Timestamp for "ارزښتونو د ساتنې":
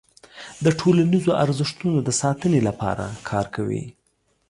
1.43-2.59